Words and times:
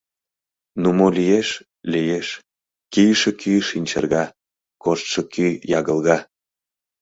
Ну, 0.81 0.89
мо 0.97 1.07
лиеш— 1.17 1.49
лиеш: 1.91 2.27
кийыше 2.93 3.31
кӱ 3.41 3.53
шинчырга, 3.69 4.25
коштшо 4.83 5.21
кӱ 5.33 5.47
ягылга! 5.79 6.17